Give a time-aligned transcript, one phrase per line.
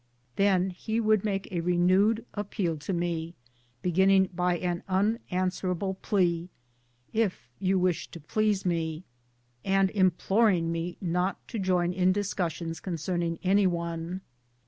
[0.35, 3.35] Then lie would make a renewed appeal to me
[3.83, 6.49] beginning by an unanswerable plea,
[7.13, 9.03] ''if you wish to please me,"
[9.63, 14.21] and im ploring me not to join in discussions concerning any one.